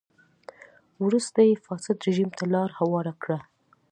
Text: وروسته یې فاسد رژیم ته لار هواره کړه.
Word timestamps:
وروسته 1.05 1.39
یې 1.49 1.63
فاسد 1.65 1.97
رژیم 2.07 2.29
ته 2.37 2.43
لار 2.53 2.69
هواره 2.79 3.13
کړه. 3.21 3.39